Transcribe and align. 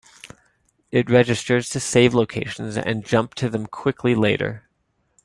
It 0.89 1.11
registers 1.11 1.69
to 1.69 1.79
save 1.79 2.15
locations 2.15 2.75
and 2.75 3.05
jump 3.05 3.35
to 3.35 3.51
them 3.51 3.67
quickly 3.67 4.15
later. 4.15 4.67